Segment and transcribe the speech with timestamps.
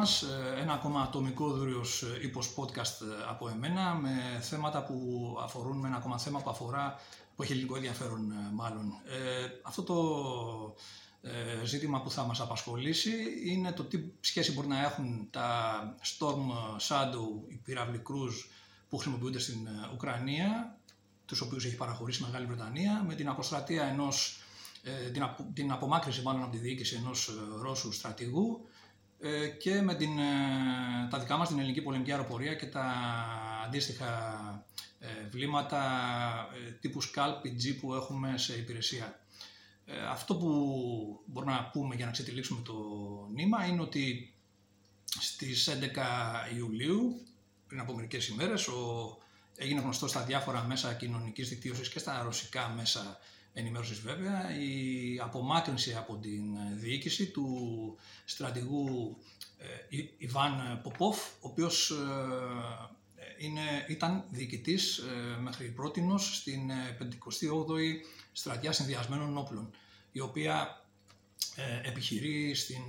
[0.00, 4.84] Γεια σας φίλοι μας, ε, ένα ακόμα ατομικό δούριος ύπος podcast από εμένα με θέματα
[4.84, 7.00] που αφορούν, με ένα ακόμα θέμα που αφορά,
[7.36, 8.92] που έχει λίγο ενδιαφέρον μάλλον.
[9.06, 9.96] Ε, αυτό το
[11.22, 13.12] ε, ζήτημα που θα μας απασχολήσει
[13.44, 16.46] είναι το τι σχέση μπορεί να έχουν τα Storm
[16.88, 18.50] Shadow, οι πύραυλοι Cruise
[18.88, 20.78] που χρησιμοποιούνται στην Ουκρανία,
[21.26, 24.42] τους οποίους έχει παραχωρήσει η Μεγάλη Βρετανία, με την αποστρατεία ενός,
[25.12, 25.22] την,
[25.54, 27.30] την απομάκρυνση μάλλον από τη διοίκηση ενός
[27.62, 28.68] Ρώσου στρατηγού,
[29.22, 32.94] ε, και με την, ε, τα δικά μας την ελληνική πολεμική αεροπορία και τα
[33.66, 34.08] αντίστοιχα
[34.98, 35.82] ε, βλήματα
[36.80, 39.20] τύπου SCALP PG που έχουμε σε υπηρεσία.
[40.10, 40.48] Αυτό που
[41.26, 42.74] μπορούμε να πούμε για να ξετυλίξουμε το
[43.34, 44.34] νήμα είναι ότι
[45.20, 47.26] στις 11 Ιουλίου,
[47.66, 49.18] πριν από μερικές ημέρες, ο,
[49.56, 53.18] έγινε γνωστός στα διάφορα μέσα κοινωνικής δικτύωσης και στα ρωσικά μέσα
[53.52, 56.42] ενημέρωσης βέβαια, η απομάκρυνση από την
[56.80, 59.16] διοίκηση του στρατηγού
[59.62, 61.94] ε, Ιβάν Ποπόφ, ο οποίος ε,
[63.38, 69.70] είναι, ήταν διοικητής ε, μέχρι πρότινος στην 58η Στρατιά Συνδυασμένων Όπλων,
[70.12, 70.84] η οποία
[71.82, 72.82] επιχειρεί στην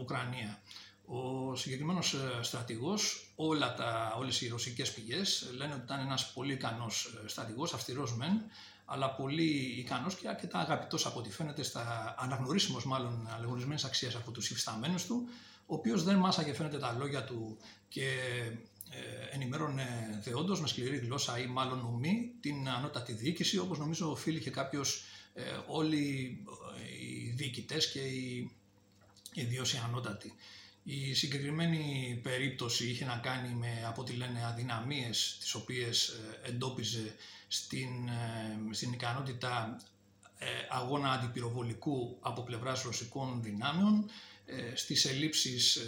[0.00, 0.62] Ουκρανία.
[1.06, 7.18] Ο συγκεκριμένος στρατηγός, όλα τα, όλες οι ρωσικές πηγές λένε ότι ήταν ένας πολύ ικανός
[7.26, 8.42] στρατηγός, αυστηρός μεν,
[8.84, 14.30] αλλά πολύ ικανός και αρκετά αγαπητός από ό,τι φαίνεται στα αναγνωρίσιμος μάλλον αλεγορισμένε αξίε από
[14.30, 15.28] τους υφισταμένους του,
[15.66, 17.56] ο οποίος δεν μάσαγε φαίνεται τα λόγια του
[17.88, 18.08] και
[18.90, 24.40] ε, ενημέρωνε δεόντως με σκληρή γλώσσα ή μάλλον ομή την ανώτατη διοίκηση, όπως νομίζω οφείλει
[24.40, 26.36] και κάποιος ε, όλοι
[26.76, 28.50] ε, οι διοικητές και οι
[29.32, 30.34] ιδίω οι ανώτατοι.
[30.86, 37.14] Η συγκεκριμένη περίπτωση είχε να κάνει με, από ό,τι λένε, αδυναμίες τις οποίες ε, εντόπιζε
[37.48, 39.80] στην, ε, στην ικανότητα
[40.38, 44.10] ε, αγώνα αντιπυροβολικού από πλευράς ρωσικών δυνάμεων,
[44.74, 45.78] στις ελλείψεις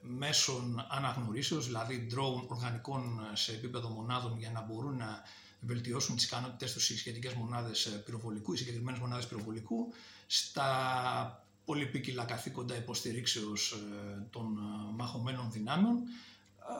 [0.00, 5.22] μέσων αναγνωρίσεως, δηλαδή drone οργανικών σε επίπεδο μονάδων για να μπορούν να
[5.60, 9.92] βελτιώσουν τις ικανότητες τους οι σχετικές μονάδες πυροβολικού, οι συγκεκριμένες μονάδες πυροβολικού,
[10.26, 16.02] στα πολυπίκυλα καθήκοντα υποστηρίξεως ε, των ε, μαχωμένων δυνάμεων, ε,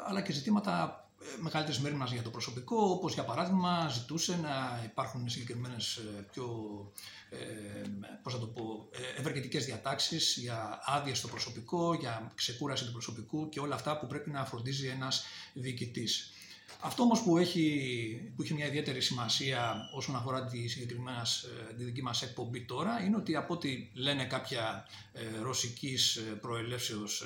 [0.09, 1.03] αλλά και ζητήματα
[1.41, 6.01] μεγαλύτερης μέρη για το προσωπικό, όπως για παράδειγμα ζητούσε να υπάρχουν συγκεκριμένες
[6.33, 6.47] πιο
[7.31, 7.39] ε,
[8.23, 8.89] πώς θα το πω,
[9.19, 14.31] ευεργετικές διατάξεις για άδειε στο προσωπικό, για ξεκούραση του προσωπικού και όλα αυτά που πρέπει
[14.31, 16.33] να φροντίζει ένας διοικητής.
[16.81, 21.85] Αυτό όμως που έχει, που έχει μια ιδιαίτερη σημασία όσον αφορά τη συγκεκριμένας ε, τη
[21.85, 27.25] δική μας εκπομπή τώρα είναι ότι από ό,τι λένε κάποια ε, ρωσικής ε, προελεύσεως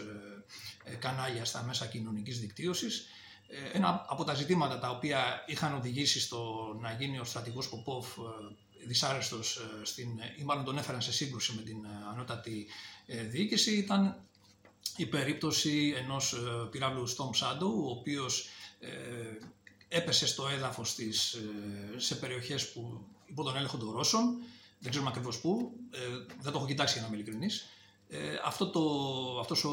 [0.85, 3.07] ε, κανάλια στα μέσα κοινωνικής δικτύωσης
[3.73, 8.07] ένα από τα ζητήματα τα οποία είχαν οδηγήσει στο να γίνει ο στρατηγός Ποπόφ
[8.87, 10.09] δυσάρεστος στην,
[10.39, 11.77] ή μάλλον τον έφεραν σε σύγκρουση με την
[12.13, 12.67] ανώτατη
[13.07, 14.17] διοίκηση ήταν
[14.97, 16.37] η περίπτωση ενός
[16.71, 18.49] πυράβλου Storm Shadow ο οποίος
[18.85, 18.91] ε,
[19.93, 24.37] έπεσε στο έδαφος της ε, σε περιοχές που υπό τον έλεγχο των Ρώσων,
[24.79, 25.99] δεν ξέρουμε ακριβώς πού, ε,
[26.41, 27.67] δεν το έχω κοιτάξει για να είμαι ειλικρινής.
[28.45, 28.81] αυτό το,
[29.41, 29.71] αυτός ο,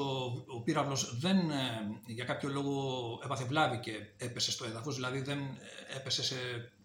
[0.47, 1.38] ο πύραυλος δεν
[2.06, 5.40] για κάποιο λόγο έπαθε βλάβη και έπεσε στο έδαφος, δηλαδή δεν,
[5.96, 6.36] έπεσε σε,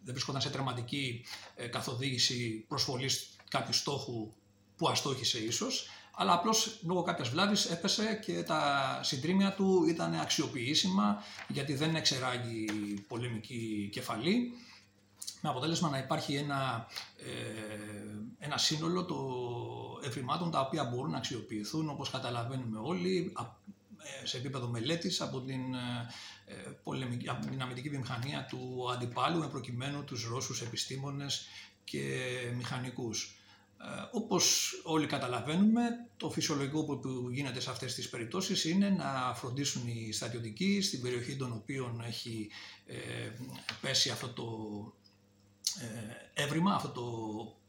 [0.02, 1.24] δεν βρισκόταν σε τερματική
[1.70, 4.32] καθοδήγηση προσβολής κάποιου στόχου
[4.76, 11.22] που αστόχησε ίσως, αλλά απλώς λόγω κάποιας βλάβης έπεσε και τα συντρίμια του ήταν αξιοποιήσιμα
[11.48, 12.64] γιατί δεν εξεράγει
[13.08, 14.52] πολεμική κεφαλή
[15.40, 16.86] με αποτέλεσμα να υπάρχει ένα,
[17.16, 19.18] ε, ένα σύνολο το
[20.04, 23.32] ευρημάτων τα οποία μπορούν να αξιοποιηθούν όπως καταλαβαίνουμε όλοι
[24.22, 25.74] ε, σε επίπεδο μελέτης από την,
[26.46, 31.46] ε, πολεμική, από την αμυντική βιομηχανία του αντιπάλου με προκειμένου τους Ρώσους επιστήμονες
[31.84, 32.22] και
[32.56, 33.36] μηχανικούς.
[33.86, 35.82] Ε, όπως όλοι καταλαβαίνουμε,
[36.16, 41.36] το φυσιολογικό που γίνεται σε αυτές τις περιπτώσεις είναι να φροντίσουν οι στρατιωτικοί στην περιοχή
[41.36, 42.50] των οποίων έχει
[42.86, 42.96] ε,
[43.80, 44.44] πέσει αυτό το
[45.80, 47.02] ε, έβριμα, αυτό το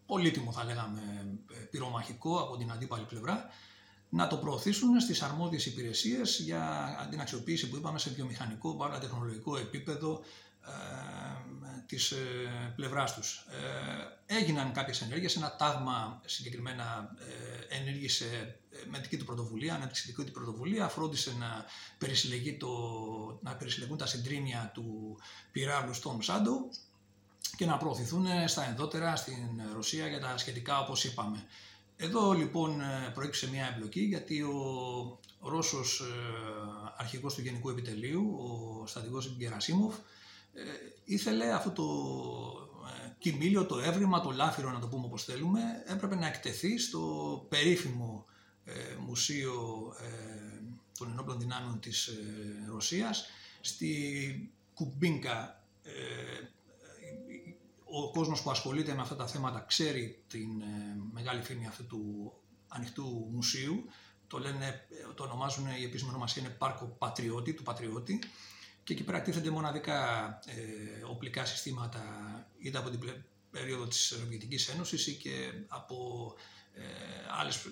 [0.05, 1.01] πολύτιμο θα λέγαμε
[1.71, 3.49] πυρομαχικό από την αντίπαλη πλευρά,
[4.09, 10.21] να το προωθήσουν στις αρμόδιες υπηρεσίες για την αξιοποίηση που είπαμε σε βιομηχανικό, τεχνολογικό επίπεδο
[10.54, 10.54] ε,
[11.85, 13.45] της ε, πλευράς τους.
[14.27, 17.15] Ε, έγιναν κάποιες ενέργειες, ένα τάγμα συγκεκριμένα
[17.69, 18.59] ενέργησε
[18.89, 21.65] με δική του πρωτοβουλία, αναπτυξιακή του πρωτοβουλία, φρόντισε να,
[21.97, 22.69] περισυλλεγεί το,
[23.41, 25.17] να περισυλλεγούν τα συντρίμια του
[25.51, 26.69] πυράβλου στον Σάντο
[27.57, 31.45] και να προωθηθούν στα ενδότερα στην Ρωσία για τα σχετικά όπως είπαμε.
[31.97, 32.81] Εδώ λοιπόν
[33.13, 36.01] προέκυψε μια εμπλοκή γιατί ο Ρώσος
[36.97, 39.99] αρχηγός του Γενικού Επιτελείου, ο στρατηγός Γκερασίμοφ, ε,
[41.03, 41.83] ήθελε αυτό το
[43.05, 47.45] ε, κοιμήλιο, το έβριμα, το λάφυρο να το πούμε όπως θέλουμε, έπρεπε να εκτεθεί στο
[47.49, 48.25] περίφημο
[48.65, 49.93] ε, μουσείο
[50.97, 52.09] των ενόπλων δυνάμεων της
[52.71, 53.25] Ρωσίας.
[53.61, 55.63] Στη Κουμπίνκα
[57.83, 60.47] ο κόσμος που ασχολείται με αυτά τα θέματα ξέρει την
[61.11, 62.33] μεγάλη φήμη αυτού του
[62.67, 63.85] ανοιχτού μουσείου.
[64.27, 68.19] Το, λένε, το ονομάζουν, η επίσημη ονομασία είναι Πάρκο Πατριώτη, του Πατριώτη.
[68.85, 72.01] Και εκεί πέρα τίθενται μοναδικά ε, οπλικά συστήματα
[72.57, 72.99] είτε από την
[73.51, 76.33] περίοδο της Σοβιετικής Ένωσης ή και από
[76.73, 76.81] ε,
[77.39, 77.65] άλλες,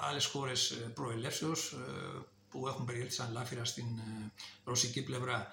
[0.00, 4.32] άλλες χώρες προελεύσεως ε, που έχουν περιέλθει σαν λάφυρα στην ε,
[4.64, 5.46] ρωσική πλευρά.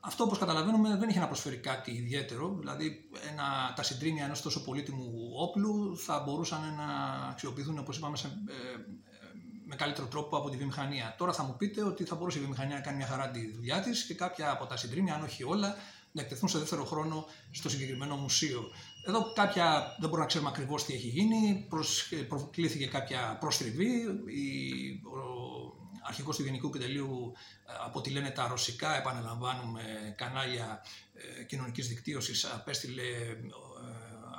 [0.00, 2.56] Αυτό, όπως καταλαβαίνουμε, δεν είχε να προσφέρει κάτι ιδιαίτερο.
[2.58, 6.86] Δηλαδή, ένα, τα συντρίμια ενός τόσο πολύτιμου όπλου θα μπορούσαν να
[7.28, 8.42] αξιοποιηθούν, όπως είπαμε, σε,
[9.70, 11.14] με καλύτερο τρόπο από τη βιομηχανία.
[11.18, 13.80] Τώρα θα μου πείτε ότι θα μπορούσε η βιομηχανία να κάνει μια χαρά τη δουλειά
[13.80, 15.76] της και κάποια από τα συντρίμια, αν όχι όλα,
[16.12, 18.70] να εκτεθούν σε δεύτερο χρόνο στο συγκεκριμένο μουσείο.
[19.06, 21.68] Εδώ κάποια, δεν μπορούμε να ξέρουμε ακριβώς τι έχει γίνει.
[22.28, 24.06] Προκλήθηκε κάποια προστριβή.
[24.06, 24.14] ο
[26.02, 27.32] αρχηγός του Γενικού Επιτελείου,
[27.66, 30.82] ε, από ό,τι λένε τα ρωσικά, επαναλαμβάνουμε, κανάλια
[31.38, 33.02] ε, κοινωνικής δικτύωσης, απέστειλε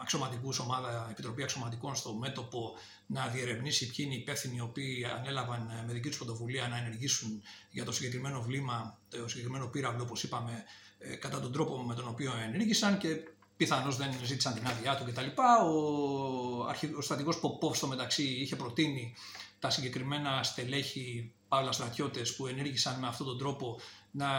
[0.01, 2.74] αξιωματικούς, ομάδα, Επιτροπή Αξιωματικών στο μέτωπο
[3.06, 6.77] να διερευνήσει ποιοι είναι οι υπεύθυνοι οι οποίοι ανέλαβαν ε, με δική τους πρωτοβουλία να
[6.77, 10.63] ενεργήσουν για το συγκεκριμένο βλήμα, το συγκεκριμένο πύραυλο, όπως είπαμε,
[11.00, 13.07] ε, κατά τον τρόπο με τον οποίο ενέργησαν και
[13.57, 15.27] πιθανώς δεν ζήτησαν την άδειά του κτλ.
[15.65, 19.15] Ο, ο στρατηγός Ποπόβ στο μεταξύ είχε προτείνει
[19.59, 23.80] τα συγκεκριμένα στελέχη παύλα στρατιώτες που ενέργησαν με αυτόν τον τρόπο
[24.12, 24.30] να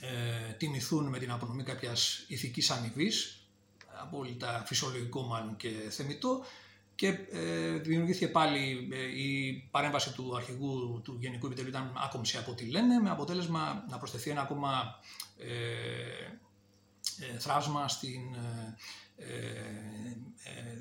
[0.00, 3.43] ε, τιμηθούν με την απονομή κάποιας ηθικής αμοιβής
[4.04, 6.44] απόλυτα φυσιολογικό μάλλον και θεμητό
[6.94, 12.50] και ε, δημιουργήθηκε πάλι ε, η παρέμβαση του αρχηγού του Γενικού Επιτελείου ήταν άκομψη από
[12.50, 15.00] ό,τι λένε με αποτέλεσμα να προσθεθεί ένα ακόμα
[15.38, 15.46] ε,
[17.34, 18.20] ε θράσμα στην
[19.16, 19.26] ε,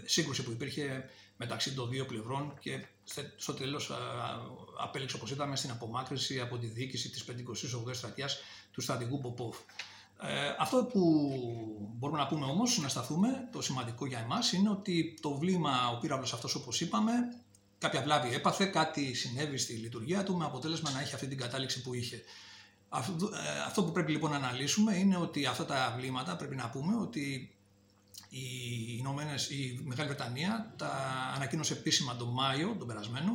[0.05, 2.85] σύγκρουση που υπήρχε μεταξύ των δύο πλευρών και
[3.35, 3.91] στο τέλος
[4.79, 8.39] απέληξε όπως είδαμε στην απομάκρυση από τη διοίκηση της 58ης στρατιάς
[8.71, 9.57] του στρατηγού Ποπόφ.
[10.21, 11.01] Ε, αυτό που
[11.97, 15.97] μπορούμε να πούμε όμως, να σταθούμε, το σημαντικό για εμάς, είναι ότι το βλήμα, ο
[15.97, 17.11] πύραυλος αυτός όπως είπαμε,
[17.77, 21.81] κάποια βλάβη έπαθε, κάτι συνέβη στη λειτουργία του με αποτέλεσμα να έχει αυτή την κατάληξη
[21.81, 22.23] που είχε.
[22.89, 26.69] Αυτό, ε, αυτό που πρέπει λοιπόν να αναλύσουμε είναι ότι αυτά τα βλήματα πρέπει να
[26.69, 27.55] πούμε ότι
[28.29, 28.45] οι
[28.97, 30.89] Ηνωμένες, η Μεγάλη Βρετανία τα
[31.35, 33.31] ανακοίνωσε επίσημα τον Μάιο, τον περασμένο,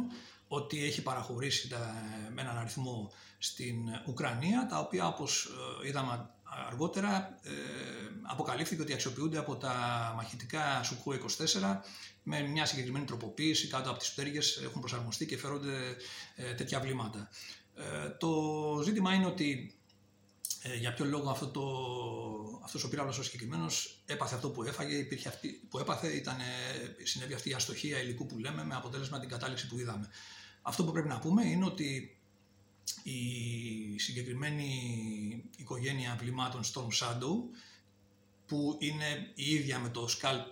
[0.48, 1.94] ότι έχει παραχωρήσει τα,
[2.34, 3.76] με έναν αριθμό στην
[4.06, 5.44] Ουκρανία, τα οποία όπως
[5.82, 6.30] ε, είδαμε
[6.66, 7.50] αργότερα ε,
[8.22, 9.74] αποκαλύφθηκε ότι αξιοποιούνται από τα
[10.16, 11.18] μαχητικά Σουκού 24
[12.22, 15.96] με μια συγκεκριμένη τροποποίηση κάτω από τις πτέρυγες έχουν προσαρμοστεί και φέρονται
[16.36, 17.28] ε, τέτοια βλήματα.
[17.74, 18.30] Ε, το
[18.84, 19.74] ζήτημα είναι ότι
[20.62, 21.62] ε, για ποιο λόγο αυτό το,
[22.64, 26.36] αυτός ο πύραυλος ο συγκεκριμένος έπαθε αυτό που έφαγε, υπήρχε αυτή, που έπαθε, ήταν,
[27.02, 30.08] συνέβη αυτή η αστοχία υλικού που λέμε με αποτέλεσμα την κατάληξη που είδαμε.
[30.62, 32.17] Αυτό που πρέπει να πούμε είναι ότι
[33.02, 34.70] η συγκεκριμένη
[35.56, 37.34] οικογένεια βλημάτων Storm Shadow
[38.46, 40.50] που είναι η ίδια με το Scalp,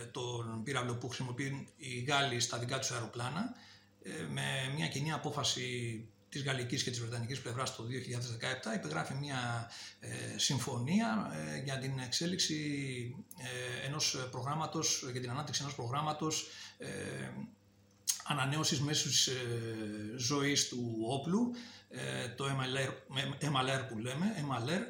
[0.00, 3.54] ε, τον πύραυλο που χρησιμοποιούν οι Γάλλοι στα δικά τους αεροπλάνα,
[4.02, 9.70] ε, με μια κοινή απόφαση της γαλλικής και της βρετανικής πλευράς το 2017 υπεγράφει μια
[10.00, 11.32] ε, συμφωνία
[11.64, 13.14] για την εξέλιξη
[13.86, 16.46] ενός προγράμματος, για την ανάπτυξη ενός προγράμματος
[18.24, 21.54] ανανέωσης μέσω ε, ζωής του όπλου,
[21.88, 22.88] ε, το MLR,
[23.44, 24.82] MLR που λέμε, MLR,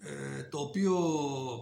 [0.00, 0.96] ε, το οποίο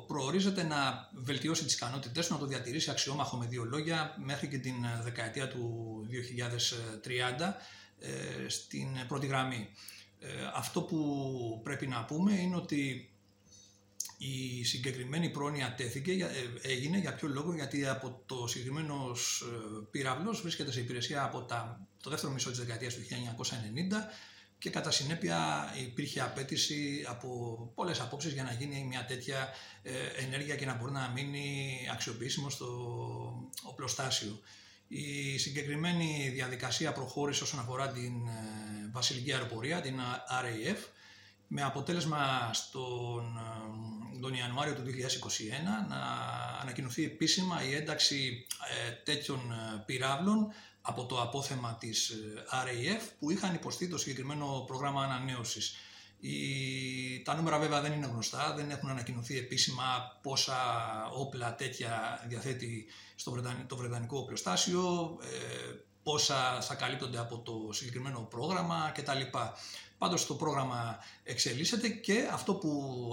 [0.06, 4.75] προορίζεται να βελτιώσει τις ικανότητες να το διατηρήσει αξιόμαχο με δύο λόγια μέχρι και την
[5.02, 7.54] δεκαετία του 2030
[7.99, 9.68] ε, στην πρώτη γραμμή.
[10.54, 13.11] Αυτό που πρέπει να πούμε είναι ότι
[14.18, 20.40] η συγκεκριμένη πρόνοια τέθηκε, ε, έγινε για ποιο λόγο, γιατί από το συγκεκριμένος ε, πύραυλος
[20.40, 23.04] βρίσκεται σε υπηρεσία από τα, το δεύτερο μισό της δεκαετίας του 1990
[24.58, 27.28] και κατά συνέπεια υπήρχε απέτηση από
[27.75, 29.49] πολλές απόψεις για να γίνει μια τέτοια
[29.82, 29.92] ε,
[30.25, 32.68] ενέργεια και να μπορεί να μείνει αξιοποιήσιμο στο
[33.62, 34.40] οπλοστάσιο.
[34.88, 38.12] Η συγκεκριμένη διαδικασία προχώρησε όσον αφορά την
[38.92, 39.99] βασιλική αεροπορία, την
[40.42, 40.78] RAF,
[41.49, 43.38] με αποτέλεσμα στον
[44.20, 44.87] τον Ιανουάριο του 2021
[45.88, 45.96] να
[46.61, 48.46] ανακοινωθεί επίσημα η ένταξη
[48.88, 54.64] ε, τέτοιων ε, πυράβλων από το απόθεμα της ε, RAF που είχαν υποστεί το συγκεκριμένο
[54.66, 55.76] πρόγραμμα ανανέωσης.
[56.20, 56.37] Η...
[57.25, 60.56] Τα νούμερα βέβαια δεν είναι γνωστά, δεν έχουν ανακοινωθεί επίσημα πόσα
[61.12, 65.16] όπλα τέτοια διαθέτει στο το Βρετανικό οπλοστάσιο.
[66.02, 69.20] πόσα θα καλύπτονται από το συγκεκριμένο πρόγραμμα κτλ.
[69.98, 72.70] Πάντως το πρόγραμμα εξελίσσεται και αυτό που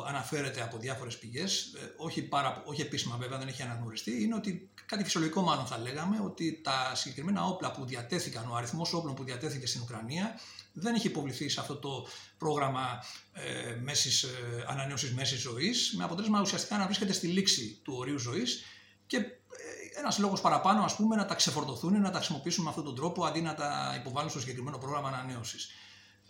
[0.07, 4.69] αναφέρεται από διάφορες πηγές, ε, όχι, πάρα, όχι επίσημα βέβαια, δεν έχει αναγνωριστεί, είναι ότι
[4.85, 9.23] κάτι φυσιολογικό μάλλον θα λέγαμε, ότι τα συγκεκριμένα όπλα που διατέθηκαν, ο αριθμός όπλων που
[9.23, 10.39] διατέθηκε στην Ουκρανία,
[10.73, 16.41] δεν έχει υποβληθεί σε αυτό το πρόγραμμα ε, μέσης, ε, ανανέωσης μέσης ζωής, με αποτέλεσμα
[16.41, 18.63] ουσιαστικά να βρίσκεται στη λήξη του ορίου ζωής
[19.07, 22.83] και ε, ένας λόγος παραπάνω, ας πούμε, να τα ξεφορτωθούν, να τα χρησιμοποιήσουν με αυτόν
[22.83, 25.69] τον τρόπο αντί να τα υποβάλουν στο συγκεκριμένο πρόγραμμα ανανέωσης.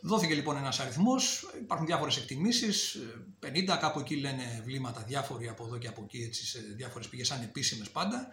[0.05, 2.97] Δόθηκε λοιπόν ένας αριθμός, υπάρχουν διάφορες εκτιμήσεις,
[3.39, 7.31] 50 κάπου εκεί λένε βλήματα διάφοροι από εδώ και από εκεί, έτσι, σε διάφορες πηγές
[7.31, 8.27] ανεπίσημες πάντα.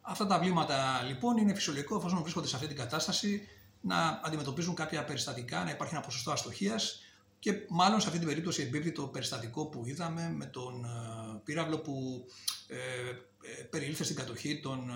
[0.00, 3.48] Αυτά τα βλήματα λοιπόν είναι φυσιολογικό εφόσον βρίσκονται σε αυτή την κατάσταση
[3.80, 7.00] να αντιμετωπίζουν κάποια περιστατικά, να υπάρχει ένα ποσοστό αστοχίας
[7.38, 11.78] και μάλλον σε αυτή την περίπτωση εμπίπτει το περιστατικό που είδαμε με τον ε, πύραυλο
[11.78, 12.26] που
[12.66, 14.90] ε, ε, περιήλθε στην κατοχή των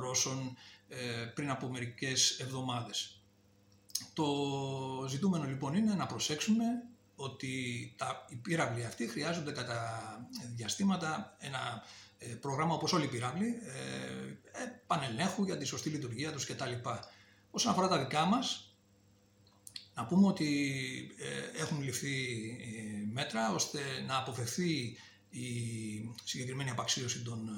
[0.00, 0.56] Ρώσων
[1.34, 3.17] πριν από μερικές εβδομάδες.
[4.12, 4.26] Το
[5.08, 6.64] ζητούμενο λοιπόν είναι να προσέξουμε
[7.16, 10.00] ότι τα, οι πύραυλοι αυτοί χρειάζονται κατά
[10.54, 11.82] διαστήματα ένα
[12.40, 13.54] πρόγραμμα όπως όλοι οι πύραυλοι,
[14.86, 16.72] πανελέχου για τη σωστή λειτουργία τους κτλ.
[17.50, 18.68] Όσον αφορά τα δικά μας,
[19.98, 20.70] να πούμε ότι
[21.18, 22.16] ε, έχουν ληφθεί
[22.60, 24.96] ε, μέτρα ώστε να αποφευθεί
[25.30, 25.48] η
[26.24, 27.48] συγκεκριμένη απαξίωση των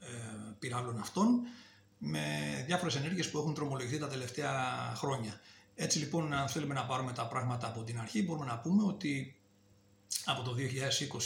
[0.00, 1.40] ε, πυράβλων αυτών
[1.98, 2.24] με
[2.66, 5.40] διάφορες ενέργειες που έχουν τρομολογηθεί τα τελευταία χρόνια.
[5.78, 9.36] Έτσι λοιπόν, αν θέλουμε να πάρουμε τα πράγματα από την αρχή, μπορούμε να πούμε ότι
[10.24, 10.54] από το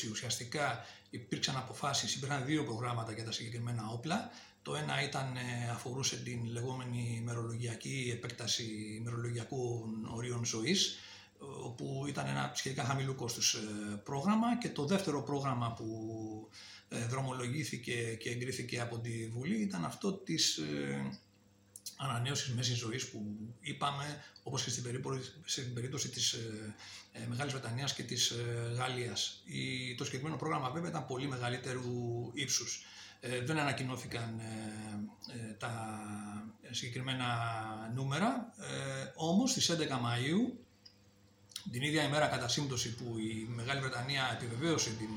[0.07, 4.31] 2020 ουσιαστικά υπήρξαν αποφάσεις, υπήρχαν δύο προγράμματα για τα συγκεκριμένα όπλα.
[4.63, 10.99] Το ένα ήταν, ε, αφορούσε την λεγόμενη μερολογιακή επέκταση μερολογιακών ορίων ζωής,
[11.65, 13.61] όπου ήταν ένα σχετικά χαμηλού κόστους ε,
[14.05, 15.87] πρόγραμμα και το δεύτερο πρόγραμμα που
[16.89, 20.61] ε, δρομολογήθηκε και εγκρίθηκε από τη Βουλή ήταν αυτό της
[22.01, 26.37] ανανέωσης μέσης ζωής που είπαμε, όπως και στην περίπτωση, στην περίπτωση της
[27.29, 28.33] Μεγάλης Βρετανίας και της
[28.77, 29.43] Γαλλίας.
[29.97, 32.85] το συγκεκριμένο πρόγραμμα βέβαια ήταν πολύ μεγαλύτερου ύψους.
[33.21, 36.01] Ε, δεν ανακοινώθηκαν ε, ε, τα
[36.71, 37.27] συγκεκριμένα
[37.95, 38.55] νούμερα,
[39.15, 40.53] όμως στις 11 Μαΐου,
[41.71, 45.09] την ίδια ημέρα κατά σύμπτωση που η Μεγάλη Βρετανία επιβεβαίωσε την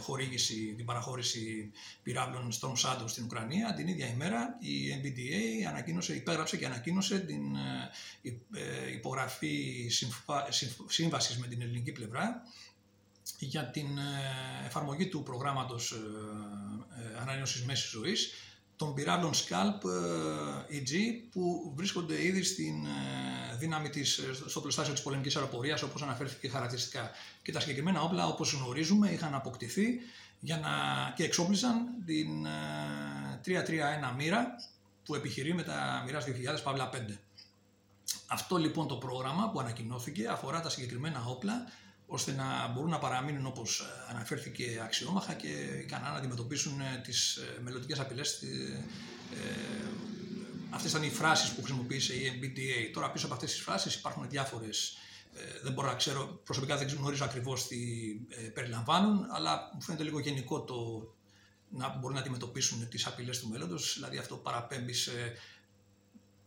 [0.00, 1.70] χορήγηση, την παραχώρηση
[2.02, 7.42] πυράβλων στον Shadow στην Ουκρανία, την ίδια ημέρα η NBDA ανακοίνωσε, υπέγραψε και ανακοίνωσε την
[8.94, 9.86] υπογραφή
[10.86, 12.42] σύμβασης με την ελληνική πλευρά
[13.38, 18.32] για την ε, εφαρμογή του προγράμματος ε, ε, ανανέωσης μέσης ζωής
[18.78, 19.86] των πυράβλων Scalp
[20.70, 20.92] EG
[21.30, 22.86] που βρίσκονται ήδη στην
[23.58, 27.10] δύναμη της, στο πλωστάσιο της πολεμικής αεροπορίας όπως αναφέρθηκε χαρακτηριστικά.
[27.42, 30.00] Και τα συγκεκριμένα όπλα όπως γνωρίζουμε είχαν αποκτηθεί
[30.40, 30.70] για να,
[31.16, 32.46] και εξόπλισαν την
[33.44, 34.46] 331 μοίρα
[35.04, 36.28] που επιχειρεί με τα μοιράς 2000
[36.64, 36.96] Παύλα 5.
[38.26, 41.64] Αυτό λοιπόν το πρόγραμμα που ανακοινώθηκε αφορά τα συγκεκριμένα όπλα
[42.10, 45.48] ώστε να μπορούν να παραμείνουν όπως ε, αναφέρθηκε αξιόμαχα και
[45.84, 48.42] ικανά να αντιμετωπίσουν ε, τις ε, μελλοντικές απειλές.
[50.70, 52.90] Αυτές ήταν οι φράσεις που χρησιμοποίησε η MBDA.
[52.92, 54.96] Τώρα πίσω από αυτές τις φράσεις υπάρχουν διάφορες
[55.62, 57.76] δεν μπορώ να ξέρω, προσωπικά δεν γνωρίζω ακριβώς τι
[58.54, 60.76] περιλαμβάνουν, αλλά μου φαίνεται λίγο γενικό το
[61.68, 65.12] να μπορούν να αντιμετωπίσουν τις απειλές του μέλλοντος, δηλαδή αυτό παραπέμπει σε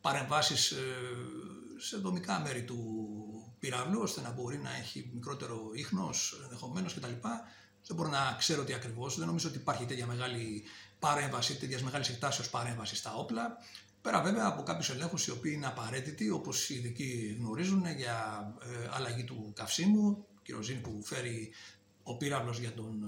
[0.02, 0.74] παρεμβάσεις
[1.78, 2.78] σε δομικά μέρη του
[3.62, 7.14] πυράβλου, ώστε να μπορεί να έχει μικρότερο ίχνος ενδεχομένως κτλ.
[7.88, 9.18] Δεν μπορώ να ξέρω τι ακριβώς.
[9.18, 10.64] Δεν νομίζω ότι υπάρχει τέτοια μεγάλη
[11.00, 13.58] παρέμβαση, τέτοιας μεγάλης εκτάσεως παρέμβασης στα όπλα.
[14.02, 18.90] Πέρα βέβαια από κάποιους ελέγχους οι οποίοι είναι απαραίτητοι, όπως οι ειδικοί γνωρίζουν, για ε,
[18.92, 21.52] αλλαγή του καυσίμου, κυροζήνη που φέρει
[22.04, 23.04] ο πύραυλος για τον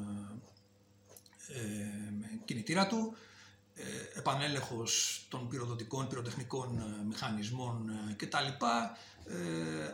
[1.47, 3.15] ε, ε, κινητήρα του,
[3.75, 8.65] ε, επανέλεγχος των πυροδοτικών, πυροτεχνικών ε, μηχανισμών ε, κτλ.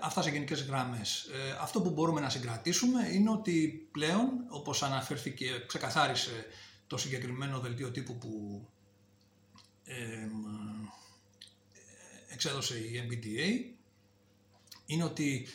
[0.02, 1.28] Αυτά σε γενικές γραμμές.
[1.60, 6.46] Αυτό που μπορούμε να συγκρατήσουμε είναι ότι πλέον, όπως αναφέρθηκε, ξεκαθάρισε
[6.88, 8.66] το συγκεκριμένο δελτίο τύπου που
[12.30, 13.76] εξέδωσε η MBTA,
[14.86, 15.48] είναι ότι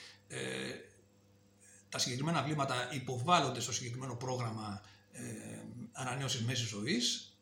[1.88, 4.82] τα συγκεκριμένα βλήματα υποβάλλονται στο συγκεκριμένο πρόγραμμα
[5.92, 7.33] ανανέωσης μέσης ζωής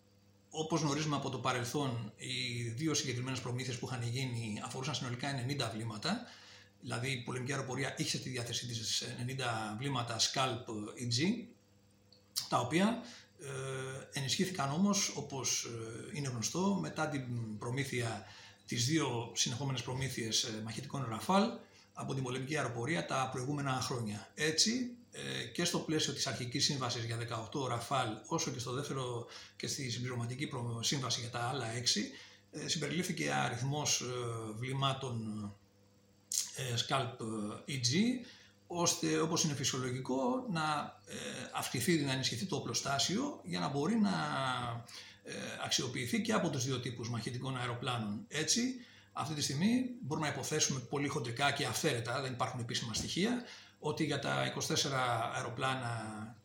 [0.54, 5.28] όπως γνωρίζουμε από το παρελθόν, οι δύο συγκεκριμένες προμήθειες που είχαν γίνει αφορούσαν συνολικά
[5.68, 6.20] 90 βλήματα.
[6.80, 10.70] Δηλαδή η πολεμική αεροπορία είχε στη διάθεσή της 90 βλήματα Scalp
[11.02, 11.44] EG,
[12.48, 13.02] τα οποία
[13.40, 18.24] ε, ενισχύθηκαν όμως, όπως ε, είναι γνωστό, μετά την προμήθεια,
[18.66, 21.58] τις δύο συνεχόμενες προμήθειες ε, μαχητικών Rafale
[21.92, 24.30] από την πολεμική αεροπορία τα προηγούμενα χρόνια.
[24.34, 25.01] Έτσι, ε,
[25.52, 27.18] και στο πλαίσιο της αρχικής σύμβασης για
[27.52, 29.26] 18 Ραφάλ, όσο και στο δεύτερο
[29.56, 30.48] και στη συμπληρωματική
[30.80, 32.12] σύμβαση για τα άλλα 6,
[32.52, 34.04] ε, συμπεριλήφθηκε αριθμός ε,
[34.58, 35.44] βλημάτων
[36.56, 37.16] ε, Scalp
[37.68, 37.94] EG,
[38.66, 40.96] ώστε όπως είναι φυσιολογικό να
[41.54, 44.10] αυξηθεί, να ενισχυθεί το οπλοστάσιο για να μπορεί να
[45.64, 48.24] αξιοποιηθεί και από τους δύο τύπους μαχητικών αεροπλάνων.
[48.28, 48.62] Έτσι,
[49.12, 53.42] αυτή τη στιγμή μπορούμε να υποθέσουμε πολύ χοντρικά και αυθαίρετα, δεν υπάρχουν επίσημα στοιχεία,
[53.84, 54.74] ότι για τα 24
[55.34, 55.90] αεροπλάνα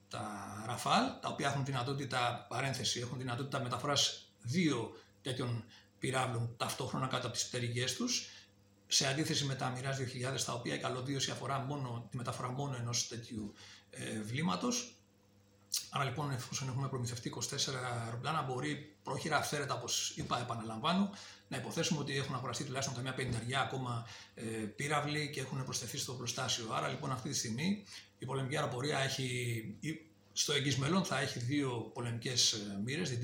[0.10, 0.26] τα
[0.70, 5.64] Rafale, τα οποία έχουν δυνατότητα, παρένθεση, έχουν δυνατότητα μεταφοράς δύο τέτοιων
[6.00, 8.30] πυράβλων ταυτόχρονα κάτω από τις πτερυγές τους,
[8.88, 12.76] σε αντίθεση με τα Mirage 2000, τα οποία η καλωδίωση αφορά μόνο, τη μεταφορά μόνο
[12.76, 13.54] ενός τέτοιου
[13.90, 14.97] ε, βλήματος.
[15.90, 17.42] Άρα λοιπόν, εφόσον έχουμε προμηθευτεί 24
[18.04, 21.10] αεροπλάνα, μπορεί πρόχειρα αυθαίρετα, όπως είπα, επαναλαμβάνω,
[21.48, 26.14] να υποθέσουμε ότι έχουν αγοραστεί τουλάχιστον καμιά πενταριά ακόμα ε, πύραυλοι και έχουν προσθεθεί στο
[26.14, 26.74] προστάσιο.
[26.74, 27.84] Άρα λοιπόν, αυτή τη στιγμή
[28.18, 29.76] η πολεμική αεροπορία έχει,
[30.34, 33.20] στο εγγύς μέλλον θα έχει δύο πολεμικές ε, μοίρες, την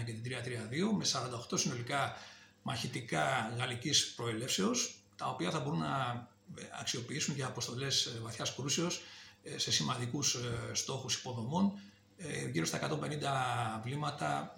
[0.00, 1.04] 331 και την 332, με
[1.52, 2.16] 48 συνολικά
[2.62, 6.28] μαχητικά γαλλικής προελεύσεως, τα οποία θα μπορούν να
[6.58, 9.02] ε, αξιοποιήσουν για αποστολές ε, βαθιάς κρούσεως
[9.56, 10.36] σε σημαντικούς
[10.72, 11.72] στόχους υποδομών,
[12.52, 14.54] γύρω στα 150 βλήματα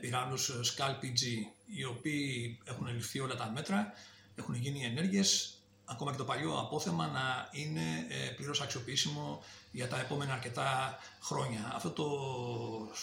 [0.00, 1.22] πυράβλους Scalp PG,
[1.66, 3.92] οι οποίοι έχουν ληφθεί όλα τα μέτρα,
[4.34, 10.00] έχουν γίνει ενέργειες, ακόμα και το παλιό απόθεμα να είναι ε, πλήρως αξιοποιήσιμο για τα
[10.00, 11.72] επόμενα αρκετά χρόνια.
[11.74, 12.04] Αυτό το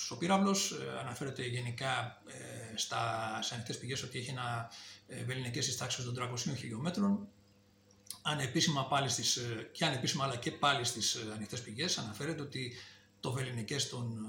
[0.09, 2.99] ο πύραυλος ε, αναφέρεται γενικά ε, στα
[3.53, 4.69] ανοιχτές πηγές ότι έχει ένα
[5.25, 7.27] βεληνικές της τάξης των 300 χιλιόμετρων.
[8.27, 9.39] Ανεπίσημα πάλι στις,
[9.71, 12.73] και ανεπίσημα αλλά και πάλι στις ανοιχτές πηγές αναφέρεται ότι
[13.25, 14.25] το βεληνικές των,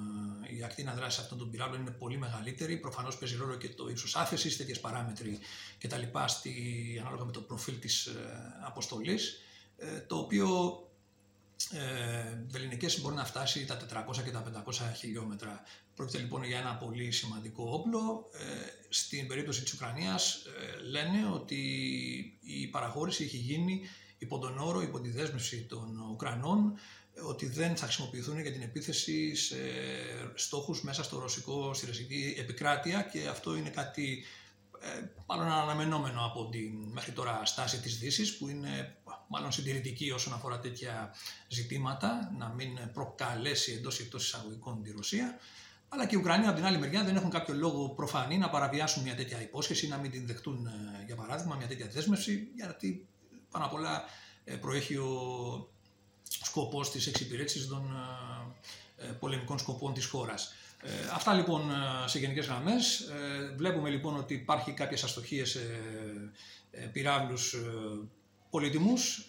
[0.50, 2.76] ε, η ακτίνα δράσης αυτών των πυράβλων είναι πολύ μεγαλύτερη.
[2.76, 5.38] Προφανώς παίζει ρόλο και το ύψος άφεσης, τέτοιες παράμετροι
[5.79, 6.03] κτλ.
[7.00, 8.13] ανάλογα με το προφίλ της ε,
[8.67, 9.41] αποστολής.
[9.76, 10.78] Ε, το οποίο
[11.73, 15.63] ε, βεληνικές μπορεί να φτάσει τα 400 και τα 500 χιλιόμετρα.
[15.95, 18.31] Πρόκειται λοιπόν για ένα πολύ σημαντικό όπλο.
[18.89, 20.43] στην περίπτωση της Ουκρανίας
[20.91, 21.57] λένε ότι
[22.41, 23.81] η παραχώρηση έχει γίνει
[24.19, 26.79] υπό τον όρο, υπό τη δέσμευση των Ουκρανών
[27.23, 29.57] ότι δεν θα χρησιμοποιηθούν για την επίθεση σε
[30.35, 34.25] στόχους μέσα στο ρωσικό, στη ρωσική επικράτεια και αυτό είναι κάτι
[34.81, 38.97] ε, μάλλον αναμενόμενο από την μέχρι τώρα στάση της δύσης, που είναι
[39.28, 41.15] μάλλον συντηρητική όσον αφορά τέτοια
[41.49, 45.39] ζητήματα, να μην προκαλέσει εντός ή εκτός εισαγωγικών τη Ρωσία.
[45.89, 49.02] Αλλά και οι Ουκρανοί από την άλλη μεριά δεν έχουν κάποιο λόγο προφανή να παραβιάσουν
[49.02, 53.06] μια τέτοια υπόσχεση, να μην την δεχτούν ε, για παράδειγμα μια τέτοια δέσμευση, γιατί
[53.50, 54.04] πάνω απ' όλα
[54.45, 55.69] ε, προέχει ο
[56.28, 57.97] σκοπός της εξυπηρέτησης των
[58.97, 60.54] ε, ε, πολεμικών σκοπών της χώρας.
[60.82, 61.71] Ε, αυτά λοιπόν
[62.06, 63.04] σε γενικές γραμμές.
[63.56, 65.60] Βλέπουμε λοιπόν ότι υπάρχει κάποιες αστοχίες σε
[66.93, 67.56] πυράβλους
[68.50, 69.28] πολύτιμους,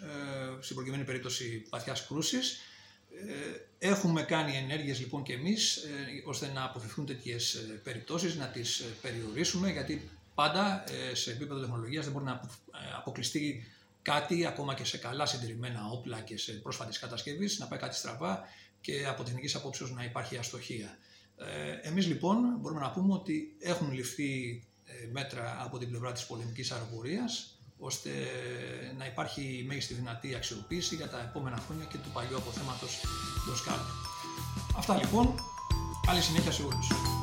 [0.59, 2.57] στην προκειμένη περίπτωση βαθιάς κρούσης.
[3.79, 5.79] Έχουμε κάνει ενέργειες λοιπόν και εμείς
[6.25, 12.25] ώστε να αποφευθούν τέτοιες περιπτώσεις, να τις περιορίσουμε γιατί πάντα σε επίπεδο τεχνολογίας δεν μπορεί
[12.25, 12.41] να
[12.97, 13.65] αποκλειστεί
[14.01, 18.47] κάτι, ακόμα και σε καλά συντηρημένα όπλα και σε πρόσφατη κατασκευή, να πάει κάτι στραβά
[18.81, 20.97] και από τεχνικής απόψεως να υπάρχει αστοχία.
[21.37, 26.25] Ε, εμείς λοιπόν μπορούμε να πούμε ότι έχουν ληφθεί ε, μέτρα από την πλευρά της
[26.25, 28.09] πολεμικής αεροπορίας ώστε
[28.97, 32.99] να υπάρχει η μέγιστη δυνατή αξιοποίηση για τα επόμενα χρόνια και του παλιού αποθέματος
[33.45, 33.79] του Σκάλ.
[34.77, 35.35] Αυτά λοιπόν.
[36.05, 37.16] Καλή συνέχεια σε όλους.